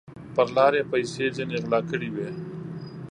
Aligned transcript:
پر 0.35 0.47
لار 0.55 0.73
یې 0.79 0.83
پیسې 0.91 1.25
ځیني 1.35 1.57
غلا 1.63 1.79
کړي 1.89 2.09
وې 2.15 2.29